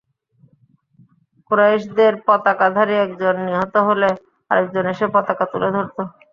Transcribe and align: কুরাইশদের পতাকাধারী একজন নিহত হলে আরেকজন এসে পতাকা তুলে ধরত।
কুরাইশদের 1.51 2.13
পতাকাধারী 2.27 2.95
একজন 3.05 3.35
নিহত 3.47 3.75
হলে 3.87 4.09
আরেকজন 4.51 4.85
এসে 4.93 5.05
পতাকা 5.15 5.45
তুলে 5.51 5.69
ধরত। 5.75 5.97